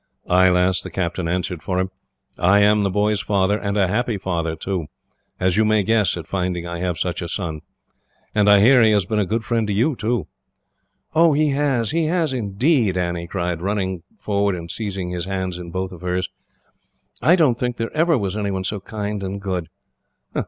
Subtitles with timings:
[0.27, 1.91] "Ay, lass," the captain answered for him.
[2.35, 4.87] "I am the boy's father, and a happy father, too,
[5.39, 7.61] as you may guess, at finding I have such a son.
[8.33, 10.25] And I hear he has been a good friend to you, too."
[11.13, 15.69] "Oh, he has, he has indeed!" Annie cried, running forward and seizing his hands in
[15.69, 16.27] both of hers.
[17.21, 19.69] "I don't think there ever was anyone so kind and good."